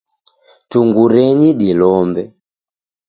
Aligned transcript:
Tungurenyi 0.69 1.49
dilombe. 1.59 2.23